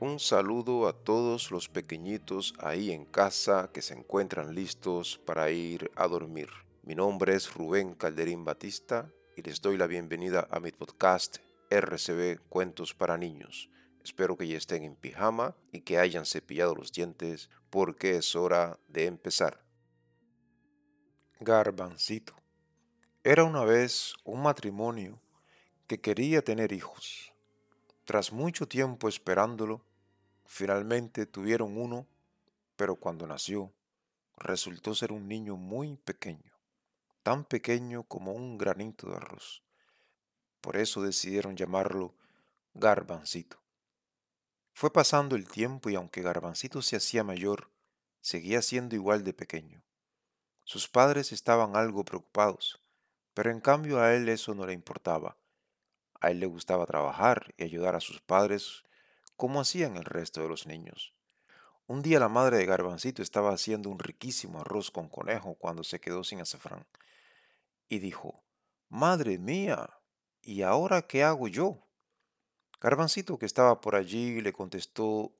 Un 0.00 0.20
saludo 0.20 0.86
a 0.86 0.92
todos 0.92 1.50
los 1.50 1.68
pequeñitos 1.68 2.54
ahí 2.60 2.92
en 2.92 3.04
casa 3.04 3.70
que 3.72 3.82
se 3.82 3.94
encuentran 3.94 4.54
listos 4.54 5.18
para 5.26 5.50
ir 5.50 5.90
a 5.96 6.06
dormir. 6.06 6.50
Mi 6.84 6.94
nombre 6.94 7.34
es 7.34 7.52
Rubén 7.52 7.94
Calderín 7.94 8.44
Batista 8.44 9.10
y 9.36 9.42
les 9.42 9.60
doy 9.60 9.76
la 9.76 9.88
bienvenida 9.88 10.46
a 10.52 10.60
mi 10.60 10.70
podcast 10.70 11.38
RCB 11.68 12.38
Cuentos 12.48 12.94
para 12.94 13.18
Niños. 13.18 13.70
Espero 14.04 14.36
que 14.36 14.46
ya 14.46 14.56
estén 14.56 14.84
en 14.84 14.94
pijama 14.94 15.56
y 15.72 15.80
que 15.80 15.98
hayan 15.98 16.26
cepillado 16.26 16.76
los 16.76 16.92
dientes 16.92 17.50
porque 17.68 18.18
es 18.18 18.36
hora 18.36 18.78
de 18.86 19.06
empezar. 19.06 19.64
Garbancito. 21.40 22.34
Era 23.24 23.42
una 23.42 23.64
vez 23.64 24.14
un 24.22 24.42
matrimonio 24.42 25.20
que 25.88 26.00
quería 26.00 26.40
tener 26.44 26.72
hijos. 26.72 27.32
Tras 28.04 28.32
mucho 28.32 28.68
tiempo 28.68 29.08
esperándolo, 29.08 29.87
finalmente 30.48 31.26
tuvieron 31.26 31.78
uno, 31.78 32.08
pero 32.74 32.96
cuando 32.96 33.28
nació, 33.28 33.72
resultó 34.36 34.96
ser 34.96 35.12
un 35.12 35.28
niño 35.28 35.56
muy 35.56 35.96
pequeño, 35.96 36.52
tan 37.22 37.44
pequeño 37.44 38.02
como 38.02 38.32
un 38.32 38.58
granito 38.58 39.08
de 39.08 39.16
arroz. 39.16 39.62
Por 40.60 40.76
eso 40.76 41.02
decidieron 41.02 41.56
llamarlo 41.56 42.16
Garbancito. 42.74 43.60
Fue 44.72 44.92
pasando 44.92 45.36
el 45.36 45.46
tiempo 45.46 45.90
y 45.90 45.94
aunque 45.94 46.22
Garbancito 46.22 46.82
se 46.82 46.96
hacía 46.96 47.22
mayor, 47.22 47.70
seguía 48.20 48.62
siendo 48.62 48.96
igual 48.96 49.22
de 49.22 49.34
pequeño. 49.34 49.84
Sus 50.64 50.88
padres 50.88 51.30
estaban 51.30 51.76
algo 51.76 52.04
preocupados, 52.04 52.80
pero 53.34 53.52
en 53.52 53.60
cambio 53.60 54.00
a 54.00 54.14
él 54.14 54.28
eso 54.28 54.54
no 54.54 54.66
le 54.66 54.72
importaba 54.72 55.36
a 56.20 56.30
él 56.30 56.40
le 56.40 56.46
gustaba 56.46 56.86
trabajar 56.86 57.54
y 57.56 57.64
ayudar 57.64 57.94
a 57.94 58.00
sus 58.00 58.20
padres 58.20 58.84
como 59.38 59.60
hacían 59.60 59.96
el 59.96 60.04
resto 60.04 60.42
de 60.42 60.48
los 60.48 60.66
niños. 60.66 61.14
Un 61.86 62.02
día 62.02 62.18
la 62.18 62.28
madre 62.28 62.58
de 62.58 62.66
Garbancito 62.66 63.22
estaba 63.22 63.52
haciendo 63.52 63.88
un 63.88 64.00
riquísimo 64.00 64.60
arroz 64.60 64.90
con 64.90 65.08
conejo 65.08 65.54
cuando 65.54 65.84
se 65.84 66.00
quedó 66.00 66.24
sin 66.24 66.40
azafrán. 66.40 66.84
Y 67.88 68.00
dijo, 68.00 68.42
Madre 68.88 69.38
mía, 69.38 69.90
¿y 70.42 70.62
ahora 70.62 71.02
qué 71.02 71.22
hago 71.22 71.46
yo? 71.46 71.86
Garbancito, 72.80 73.38
que 73.38 73.46
estaba 73.46 73.80
por 73.80 73.94
allí, 73.94 74.40
le 74.40 74.52
contestó, 74.52 75.32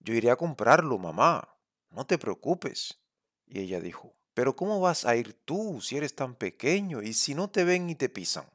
Yo 0.00 0.14
iré 0.14 0.30
a 0.30 0.36
comprarlo, 0.36 0.96
mamá, 0.96 1.54
no 1.90 2.06
te 2.06 2.16
preocupes. 2.16 2.98
Y 3.46 3.60
ella 3.60 3.78
dijo, 3.78 4.14
Pero 4.32 4.56
¿cómo 4.56 4.80
vas 4.80 5.04
a 5.04 5.16
ir 5.16 5.34
tú 5.44 5.82
si 5.82 5.98
eres 5.98 6.16
tan 6.16 6.34
pequeño 6.34 7.02
y 7.02 7.12
si 7.12 7.34
no 7.34 7.50
te 7.50 7.64
ven 7.64 7.90
y 7.90 7.94
te 7.94 8.08
pisan? 8.08 8.46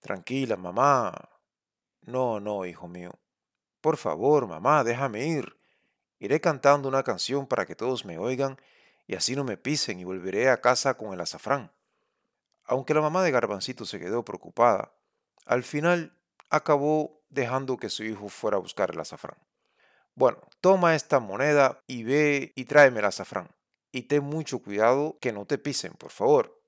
Tranquila, 0.00 0.58
mamá. 0.58 1.30
No, 2.02 2.38
no, 2.38 2.66
hijo 2.66 2.86
mío. 2.86 3.18
Por 3.82 3.98
favor, 3.98 4.46
mamá, 4.46 4.84
déjame 4.84 5.26
ir. 5.26 5.58
Iré 6.20 6.40
cantando 6.40 6.88
una 6.88 7.02
canción 7.02 7.48
para 7.48 7.66
que 7.66 7.74
todos 7.74 8.04
me 8.04 8.16
oigan 8.16 8.56
y 9.08 9.16
así 9.16 9.34
no 9.34 9.42
me 9.42 9.56
pisen 9.56 9.98
y 9.98 10.04
volveré 10.04 10.48
a 10.48 10.60
casa 10.60 10.94
con 10.94 11.12
el 11.12 11.20
azafrán. 11.20 11.72
Aunque 12.64 12.94
la 12.94 13.00
mamá 13.00 13.24
de 13.24 13.32
Garbancito 13.32 13.84
se 13.84 13.98
quedó 13.98 14.24
preocupada, 14.24 14.92
al 15.46 15.64
final 15.64 16.16
acabó 16.48 17.20
dejando 17.28 17.76
que 17.76 17.90
su 17.90 18.04
hijo 18.04 18.28
fuera 18.28 18.56
a 18.56 18.60
buscar 18.60 18.92
el 18.92 19.00
azafrán. 19.00 19.36
Bueno, 20.14 20.38
toma 20.60 20.94
esta 20.94 21.18
moneda 21.18 21.82
y 21.88 22.04
ve 22.04 22.52
y 22.54 22.66
tráeme 22.66 23.00
el 23.00 23.06
azafrán. 23.06 23.48
Y 23.90 24.02
ten 24.02 24.22
mucho 24.22 24.60
cuidado 24.60 25.18
que 25.20 25.32
no 25.32 25.44
te 25.44 25.58
pisen, 25.58 25.94
por 25.94 26.12
favor. 26.12 26.62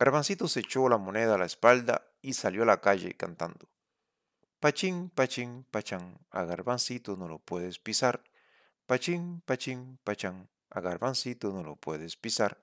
Garbancito 0.00 0.48
se 0.48 0.60
echó 0.60 0.88
la 0.88 0.98
moneda 0.98 1.36
a 1.36 1.38
la 1.38 1.46
espalda 1.46 2.08
y 2.20 2.32
salió 2.32 2.64
a 2.64 2.66
la 2.66 2.80
calle 2.80 3.14
cantando. 3.14 3.68
Pachín, 4.58 5.10
pachín, 5.10 5.66
pachán, 5.70 6.18
a 6.30 6.44
garbancito 6.44 7.14
no 7.18 7.28
lo 7.28 7.38
puedes 7.38 7.78
pisar. 7.78 8.24
Pachín, 8.86 9.42
pachín, 9.44 9.98
pachán, 10.02 10.48
a 10.70 10.80
garbancito 10.80 11.52
no 11.52 11.62
lo 11.62 11.76
puedes 11.76 12.16
pisar. 12.16 12.56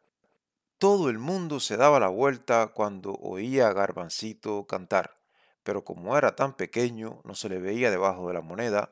Todo 0.79 1.11
el 1.11 1.19
mundo 1.19 1.59
se 1.59 1.77
daba 1.77 1.99
la 1.99 2.07
vuelta 2.07 2.71
cuando 2.73 3.13
oía 3.13 3.67
a 3.67 3.73
garbancito 3.73 4.65
cantar, 4.65 5.19
pero 5.61 5.85
como 5.85 6.17
era 6.17 6.35
tan 6.35 6.53
pequeño 6.53 7.21
no 7.25 7.35
se 7.35 7.47
le 7.47 7.59
veía 7.59 7.91
debajo 7.91 8.27
de 8.27 8.33
la 8.33 8.41
moneda 8.41 8.89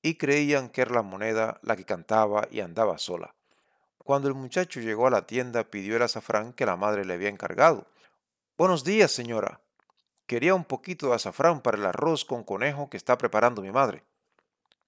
y 0.00 0.14
creían 0.14 0.70
que 0.70 0.80
era 0.80 0.92
la 0.92 1.02
moneda 1.02 1.60
la 1.62 1.76
que 1.76 1.84
cantaba 1.84 2.48
y 2.50 2.60
andaba 2.60 2.96
sola. 2.96 3.34
Cuando 3.98 4.26
el 4.26 4.34
muchacho 4.34 4.80
llegó 4.80 5.06
a 5.06 5.10
la 5.10 5.26
tienda 5.26 5.64
pidió 5.64 5.96
el 5.96 6.02
azafrán 6.02 6.54
que 6.54 6.64
la 6.64 6.76
madre 6.76 7.04
le 7.04 7.12
había 7.12 7.28
encargado. 7.28 7.86
Buenos 8.56 8.84
días, 8.84 9.12
señora, 9.12 9.60
Quería 10.28 10.54
un 10.54 10.66
poquito 10.66 11.08
de 11.08 11.14
azafrán 11.14 11.62
para 11.62 11.78
el 11.78 11.86
arroz 11.86 12.26
con 12.26 12.44
conejo 12.44 12.90
que 12.90 12.98
está 12.98 13.16
preparando 13.16 13.62
mi 13.62 13.70
madre. 13.70 14.04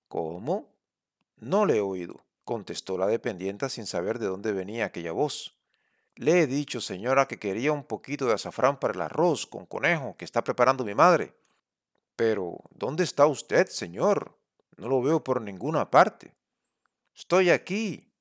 ¿Cómo? 0.06 0.68
No 1.38 1.64
le 1.64 1.78
he 1.78 1.80
oído, 1.80 2.20
contestó 2.44 2.98
la 2.98 3.06
dependienta 3.06 3.70
sin 3.70 3.86
saber 3.86 4.18
de 4.18 4.26
dónde 4.26 4.52
venía 4.52 4.84
aquella 4.84 5.12
voz. 5.12 5.56
Le 6.14 6.42
he 6.42 6.46
dicho, 6.46 6.82
señora, 6.82 7.26
que 7.26 7.38
quería 7.38 7.72
un 7.72 7.84
poquito 7.84 8.26
de 8.26 8.34
azafrán 8.34 8.78
para 8.78 8.92
el 8.92 9.00
arroz 9.00 9.46
con 9.46 9.64
conejo 9.64 10.14
que 10.18 10.26
está 10.26 10.44
preparando 10.44 10.84
mi 10.84 10.94
madre. 10.94 11.32
Pero, 12.16 12.58
¿dónde 12.72 13.02
está 13.04 13.24
usted, 13.24 13.66
señor? 13.68 14.36
No 14.76 14.88
lo 14.88 15.00
veo 15.00 15.24
por 15.24 15.40
ninguna 15.40 15.90
parte. 15.90 16.34
Estoy 17.16 17.48
aquí, 17.48 18.12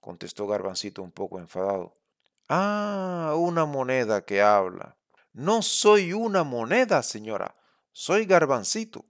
contestó 0.00 0.48
Garbancito 0.48 1.04
un 1.04 1.12
poco 1.12 1.38
enfadado. 1.38 1.94
Ah, 2.48 3.34
una 3.36 3.64
moneda 3.64 4.24
que 4.24 4.42
habla. 4.42 4.96
No 5.34 5.62
soy 5.62 6.12
una 6.12 6.44
moneda, 6.44 7.02
señora, 7.02 7.56
soy 7.90 8.24
garbancito 8.24 9.04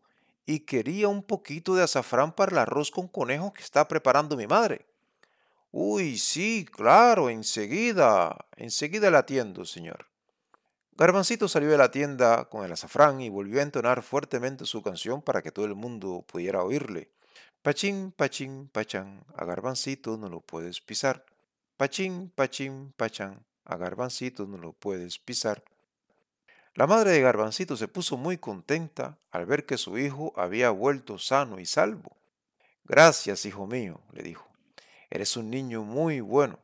y 0.47 0.61
quería 0.61 1.09
un 1.09 1.23
poquito 1.23 1.75
de 1.75 1.83
azafrán 1.83 2.33
para 2.33 2.51
el 2.51 2.59
arroz 2.59 2.91
con 2.91 3.09
conejo 3.09 3.53
que 3.53 3.63
está 3.63 3.87
preparando 3.87 4.35
mi 4.35 4.47
madre. 4.47 4.87
Uy, 5.71 6.17
sí, 6.17 6.65
claro, 6.65 7.29
enseguida, 7.29 8.47
enseguida 8.57 9.11
la 9.11 9.19
atiendo, 9.19 9.67
señor. 9.67 10.07
Garbancito 10.93 11.47
salió 11.47 11.69
de 11.69 11.77
la 11.77 11.91
tienda 11.91 12.47
con 12.47 12.65
el 12.65 12.73
azafrán 12.73 13.21
y 13.21 13.29
volvió 13.29 13.61
a 13.61 13.65
entonar 13.65 14.03
fuertemente 14.03 14.65
su 14.65 14.83
canción 14.83 15.21
para 15.21 15.43
que 15.43 15.53
todo 15.53 15.67
el 15.67 15.75
mundo 15.75 16.25
pudiera 16.27 16.63
oírle. 16.63 17.11
Pachín, 17.61 18.13
pachín, 18.13 18.71
pachán, 18.73 19.27
a 19.37 19.45
Garbancito 19.45 20.17
no 20.17 20.31
lo 20.31 20.41
puedes 20.41 20.81
pisar. 20.81 21.27
Pachín, 21.77 22.31
pachín, 22.35 22.95
pachán, 22.97 23.45
a 23.67 23.77
Garbancito 23.77 24.47
no 24.47 24.57
lo 24.57 24.73
puedes 24.73 25.19
pisar. 25.19 25.63
La 26.77 26.89
madre 26.89 27.13
de 27.13 27.21
Garbancito 27.21 27.77
se 27.77 27.87
puso 27.87 28.17
muy 28.17 28.37
contenta 28.37 29.17
al 29.31 29.47
ver 29.47 29.65
que 29.65 29.79
su 29.79 29.97
hijo 29.97 30.33
había 30.35 30.71
vuelto 30.71 31.19
sano 31.19 31.61
y 31.61 31.67
salvo. 31.67 32.17
Gracias, 32.83 33.47
hijo 33.47 33.69
mío, 33.69 34.01
le 34.13 34.25
dijo. 34.25 34.49
Eres 35.09 35.37
un 35.37 35.51
niño 35.51 35.85
muy 35.85 36.21
bueno. 36.21 36.59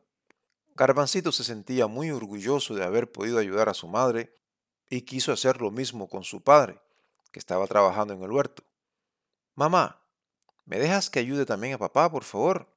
Garbancito 0.75 1.31
se 1.31 1.45
sentía 1.45 1.87
muy 1.87 2.11
orgulloso 2.11 2.75
de 2.75 2.83
haber 2.83 3.09
podido 3.09 3.39
ayudar 3.39 3.69
a 3.69 3.73
su 3.73 3.87
madre 3.87 4.33
y 4.89 5.03
quiso 5.03 5.31
hacer 5.31 5.61
lo 5.61 5.71
mismo 5.71 6.09
con 6.09 6.25
su 6.25 6.41
padre, 6.41 6.81
que 7.31 7.39
estaba 7.39 7.65
trabajando 7.65 8.13
en 8.13 8.21
el 8.21 8.31
huerto. 8.31 8.63
Mamá, 9.55 10.01
¿me 10.65 10.77
dejas 10.77 11.09
que 11.09 11.19
ayude 11.19 11.45
también 11.45 11.75
a 11.75 11.77
papá, 11.77 12.11
por 12.11 12.25
favor? 12.25 12.67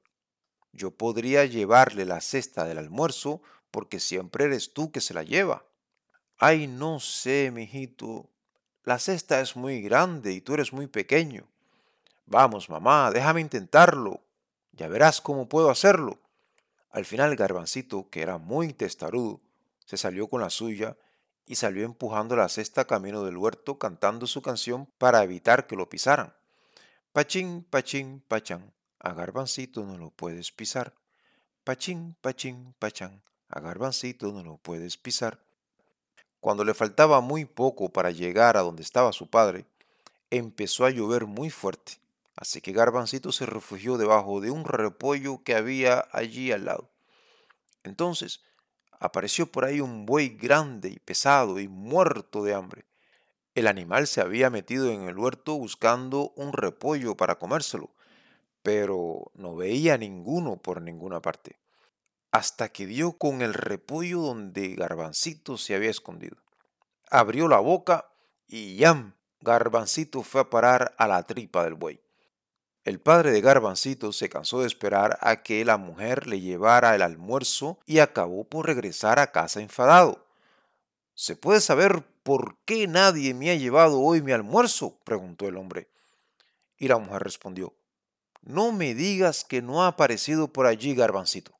Yo 0.71 0.91
podría 0.91 1.43
llevarle 1.43 2.05
la 2.05 2.21
cesta 2.21 2.63
del 2.63 2.77
almuerzo 2.77 3.41
porque 3.71 3.99
siempre 3.99 4.45
eres 4.45 4.71
tú 4.71 4.93
que 4.93 5.01
se 5.01 5.13
la 5.13 5.23
lleva. 5.23 5.65
Ay, 6.37 6.67
no 6.67 6.99
sé, 6.99 7.51
mijito. 7.53 8.29
La 8.83 8.99
cesta 8.99 9.39
es 9.39 9.55
muy 9.55 9.81
grande 9.81 10.33
y 10.33 10.41
tú 10.41 10.53
eres 10.53 10.73
muy 10.73 10.87
pequeño. 10.87 11.47
Vamos, 12.25 12.69
mamá, 12.69 13.09
déjame 13.11 13.41
intentarlo. 13.41 14.21
Ya 14.73 14.87
verás 14.87 15.21
cómo 15.21 15.47
puedo 15.47 15.69
hacerlo. 15.69 16.19
Al 16.91 17.05
final 17.05 17.35
Garbancito, 17.35 18.09
que 18.09 18.21
era 18.21 18.37
muy 18.37 18.73
testarudo, 18.73 19.41
se 19.85 19.97
salió 19.97 20.27
con 20.27 20.41
la 20.41 20.49
suya 20.49 20.97
y 21.45 21.55
salió 21.55 21.85
empujando 21.85 22.35
la 22.35 22.49
cesta 22.49 22.85
camino 22.85 23.23
del 23.23 23.37
huerto 23.37 23.77
cantando 23.77 24.27
su 24.27 24.41
canción 24.41 24.87
para 24.97 25.23
evitar 25.23 25.67
que 25.67 25.75
lo 25.75 25.87
pisaran. 25.87 26.33
Pachín, 27.13 27.63
pachín, 27.63 28.23
pachán, 28.27 28.73
a 28.99 29.13
Garbancito 29.13 29.85
no 29.85 29.97
lo 29.97 30.09
puedes 30.09 30.51
pisar. 30.51 30.93
Pachín, 31.63 32.15
pachín, 32.21 32.73
pachán, 32.79 33.23
a 33.47 33.59
Garbancito 33.59 34.31
no 34.31 34.43
lo 34.43 34.57
puedes 34.57 34.97
pisar. 34.97 35.44
Cuando 36.45 36.63
le 36.63 36.75
faltaba 36.75 37.21
muy 37.21 37.45
poco 37.45 37.89
para 37.89 38.11
llegar 38.11 38.55
a 38.55 38.61
donde 38.61 38.83
estaba 38.83 39.11
su 39.13 39.27
padre, 39.27 39.65
empezó 40.29 40.85
a 40.85 40.91
llover 40.91 41.25
muy 41.25 41.49
fuerte, 41.49 41.93
así 42.35 42.61
que 42.61 42.71
Garbancito 42.71 43.31
se 43.31 43.47
refugió 43.47 43.97
debajo 43.97 44.41
de 44.41 44.51
un 44.51 44.63
repollo 44.63 45.41
que 45.43 45.55
había 45.55 46.07
allí 46.11 46.51
al 46.51 46.65
lado. 46.65 46.87
Entonces 47.83 48.41
apareció 48.99 49.51
por 49.51 49.65
ahí 49.65 49.81
un 49.81 50.05
buey 50.05 50.29
grande 50.37 50.89
y 50.89 50.99
pesado 50.99 51.59
y 51.59 51.67
muerto 51.67 52.43
de 52.43 52.53
hambre. 52.53 52.85
El 53.55 53.65
animal 53.65 54.05
se 54.05 54.21
había 54.21 54.51
metido 54.51 54.91
en 54.91 55.07
el 55.07 55.17
huerto 55.17 55.55
buscando 55.55 56.31
un 56.35 56.53
repollo 56.53 57.17
para 57.17 57.39
comérselo, 57.39 57.89
pero 58.61 59.31
no 59.33 59.55
veía 59.55 59.97
ninguno 59.97 60.57
por 60.57 60.79
ninguna 60.79 61.23
parte 61.23 61.57
hasta 62.35 62.67
que 62.67 62.85
dio 62.85 63.13
con 63.13 63.41
el 63.41 63.53
repollo 63.53 64.19
donde 64.19 64.75
Garbancito 64.75 65.57
se 65.57 65.73
había 65.73 65.89
escondido. 65.89 66.35
Abrió 67.09 67.47
la 67.47 67.59
boca 67.59 68.09
y 68.45 68.75
¡yam! 68.75 69.13
Garbancito 69.39 70.21
fue 70.21 70.41
a 70.41 70.49
parar 70.49 70.93
a 70.97 71.07
la 71.07 71.23
tripa 71.23 71.63
del 71.63 71.75
buey. 71.75 72.01
El 72.83 72.99
padre 72.99 73.31
de 73.31 73.39
Garbancito 73.39 74.11
se 74.11 74.27
cansó 74.27 74.59
de 74.59 74.67
esperar 74.67 75.17
a 75.21 75.43
que 75.43 75.63
la 75.63 75.77
mujer 75.77 76.27
le 76.27 76.41
llevara 76.41 76.93
el 76.93 77.03
almuerzo 77.03 77.79
y 77.85 77.99
acabó 77.99 78.43
por 78.43 78.65
regresar 78.65 79.17
a 79.17 79.31
casa 79.31 79.61
enfadado. 79.61 80.27
¿Se 81.13 81.37
puede 81.37 81.61
saber 81.61 82.03
por 82.23 82.57
qué 82.65 82.85
nadie 82.89 83.33
me 83.33 83.49
ha 83.49 83.55
llevado 83.55 84.01
hoy 84.01 84.21
mi 84.21 84.33
almuerzo? 84.33 84.99
preguntó 85.05 85.47
el 85.47 85.55
hombre. 85.55 85.87
Y 86.77 86.89
la 86.89 86.97
mujer 86.97 87.23
respondió, 87.23 87.73
no 88.41 88.73
me 88.73 88.93
digas 88.93 89.45
que 89.45 89.61
no 89.61 89.85
ha 89.85 89.87
aparecido 89.87 90.51
por 90.51 90.65
allí 90.65 90.95
Garbancito. 90.95 91.54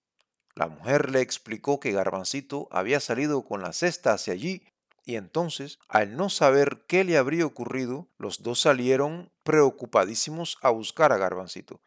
La 0.55 0.67
mujer 0.67 1.11
le 1.11 1.19
explicó 1.19 1.81
que 1.81 1.91
Garbancito 1.91 2.69
había 2.71 3.01
salido 3.01 3.43
con 3.43 3.61
la 3.61 3.73
cesta 3.73 4.13
hacia 4.13 4.33
allí 4.33 4.63
y 5.03 5.17
entonces, 5.17 5.79
al 5.87 6.15
no 6.15 6.29
saber 6.29 6.85
qué 6.87 7.03
le 7.03 7.17
habría 7.17 7.45
ocurrido, 7.45 8.07
los 8.17 8.41
dos 8.41 8.61
salieron 8.61 9.31
preocupadísimos 9.43 10.57
a 10.61 10.69
buscar 10.69 11.11
a 11.11 11.17
Garbancito. 11.17 11.81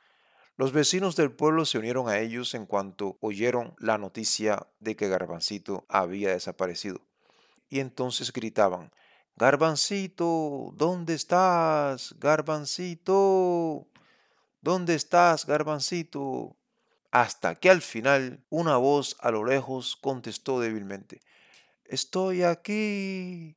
Los 0.57 0.73
vecinos 0.73 1.17
del 1.17 1.33
pueblo 1.33 1.65
se 1.65 1.79
unieron 1.79 2.09
a 2.09 2.19
ellos 2.19 2.55
en 2.55 2.67
cuanto 2.67 3.17
oyeron 3.21 3.75
la 3.79 3.97
noticia 3.97 4.67
de 4.81 4.97
que 4.97 5.09
Garbancito 5.09 5.85
había 5.89 6.31
desaparecido. 6.31 7.01
Y 7.69 7.81
entonces 7.81 8.33
gritaban, 8.33 8.93
Garbancito, 9.37 10.73
¿dónde 10.75 11.15
estás? 11.15 12.15
Garbancito, 12.19 13.87
¿dónde 14.61 14.95
estás, 14.95 15.47
Garbancito? 15.47 16.58
Hasta 17.11 17.55
que 17.55 17.71
al 17.71 17.81
final 17.81 18.45
una 18.51 18.77
voz 18.77 19.17
a 19.21 19.31
lo 19.31 19.45
lejos 19.45 19.97
contestó 19.97 20.61
débilmente, 20.61 21.21
Estoy 21.85 22.43
aquí, 22.43 23.57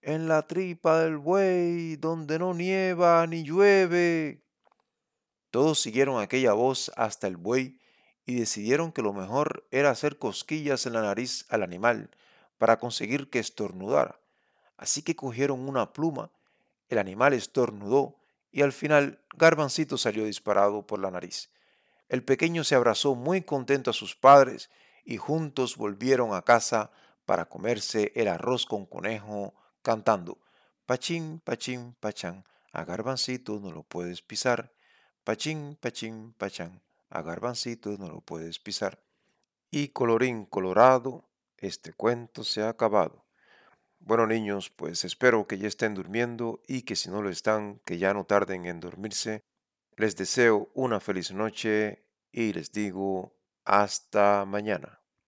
en 0.00 0.28
la 0.28 0.46
tripa 0.46 1.00
del 1.00 1.16
buey, 1.16 1.96
donde 1.96 2.38
no 2.38 2.54
nieva 2.54 3.26
ni 3.26 3.42
llueve. 3.42 4.44
Todos 5.50 5.80
siguieron 5.80 6.20
aquella 6.20 6.52
voz 6.52 6.92
hasta 6.94 7.26
el 7.26 7.36
buey 7.36 7.80
y 8.26 8.36
decidieron 8.36 8.92
que 8.92 9.02
lo 9.02 9.12
mejor 9.12 9.66
era 9.70 9.90
hacer 9.90 10.18
cosquillas 10.18 10.86
en 10.86 10.92
la 10.92 11.02
nariz 11.02 11.46
al 11.48 11.62
animal 11.62 12.10
para 12.58 12.78
conseguir 12.78 13.28
que 13.28 13.38
estornudara. 13.38 14.20
Así 14.76 15.02
que 15.02 15.16
cogieron 15.16 15.68
una 15.68 15.92
pluma, 15.92 16.30
el 16.88 16.98
animal 16.98 17.32
estornudó 17.32 18.20
y 18.52 18.62
al 18.62 18.72
final 18.72 19.20
Garbancito 19.36 19.98
salió 19.98 20.24
disparado 20.26 20.86
por 20.86 21.00
la 21.00 21.10
nariz. 21.10 21.50
El 22.08 22.24
pequeño 22.24 22.64
se 22.64 22.74
abrazó 22.74 23.14
muy 23.14 23.42
contento 23.42 23.90
a 23.90 23.94
sus 23.94 24.14
padres 24.14 24.70
y 25.04 25.16
juntos 25.16 25.76
volvieron 25.76 26.34
a 26.34 26.42
casa 26.42 26.90
para 27.24 27.46
comerse 27.46 28.12
el 28.14 28.28
arroz 28.28 28.66
con 28.66 28.86
conejo, 28.86 29.54
cantando 29.82 30.38
Pachín, 30.86 31.40
pachín, 31.40 31.94
pachán, 31.98 32.44
a 32.70 32.84
garbancito 32.84 33.58
no 33.58 33.72
lo 33.72 33.84
puedes 33.84 34.20
pisar. 34.20 34.74
Pachín, 35.24 35.78
pachín, 35.80 36.34
pachán, 36.34 36.82
a 37.08 37.22
garbancito 37.22 37.96
no 37.96 38.08
lo 38.08 38.20
puedes 38.20 38.58
pisar. 38.58 39.02
Y 39.70 39.88
colorín 39.88 40.44
colorado, 40.44 41.30
este 41.56 41.94
cuento 41.94 42.44
se 42.44 42.60
ha 42.60 42.68
acabado. 42.68 43.24
Bueno 43.98 44.26
niños, 44.26 44.68
pues 44.68 45.06
espero 45.06 45.46
que 45.46 45.56
ya 45.56 45.68
estén 45.68 45.94
durmiendo 45.94 46.60
y 46.68 46.82
que 46.82 46.96
si 46.96 47.08
no 47.08 47.22
lo 47.22 47.30
están, 47.30 47.80
que 47.86 47.96
ya 47.96 48.12
no 48.12 48.24
tarden 48.24 48.66
en 48.66 48.80
dormirse. 48.80 49.42
Les 49.96 50.16
deseo 50.16 50.70
una 50.74 50.98
feliz 50.98 51.30
noche 51.30 52.08
y 52.32 52.52
les 52.52 52.72
digo 52.72 53.38
hasta 53.64 54.44
mañana. 54.44 55.03